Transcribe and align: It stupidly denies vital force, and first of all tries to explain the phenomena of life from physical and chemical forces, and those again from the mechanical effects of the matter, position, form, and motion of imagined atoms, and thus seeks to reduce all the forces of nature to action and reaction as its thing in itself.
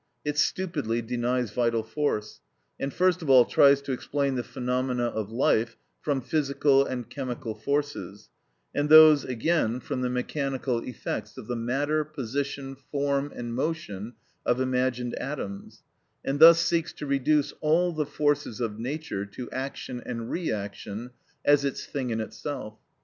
It 0.25 0.39
stupidly 0.39 1.03
denies 1.03 1.51
vital 1.51 1.83
force, 1.83 2.41
and 2.79 2.91
first 2.91 3.21
of 3.21 3.29
all 3.29 3.45
tries 3.45 3.83
to 3.83 3.91
explain 3.91 4.33
the 4.33 4.41
phenomena 4.43 5.03
of 5.03 5.29
life 5.31 5.77
from 6.01 6.21
physical 6.21 6.83
and 6.83 7.07
chemical 7.07 7.53
forces, 7.53 8.31
and 8.73 8.89
those 8.89 9.23
again 9.23 9.79
from 9.79 10.01
the 10.01 10.09
mechanical 10.09 10.79
effects 10.79 11.37
of 11.37 11.45
the 11.45 11.55
matter, 11.55 12.03
position, 12.03 12.75
form, 12.91 13.31
and 13.35 13.53
motion 13.53 14.15
of 14.43 14.59
imagined 14.59 15.13
atoms, 15.19 15.83
and 16.25 16.39
thus 16.39 16.59
seeks 16.59 16.91
to 16.93 17.05
reduce 17.05 17.51
all 17.61 17.91
the 17.91 18.07
forces 18.07 18.59
of 18.59 18.79
nature 18.79 19.23
to 19.27 19.51
action 19.51 20.01
and 20.03 20.31
reaction 20.31 21.11
as 21.45 21.63
its 21.63 21.85
thing 21.85 22.09
in 22.09 22.19
itself. 22.19 22.79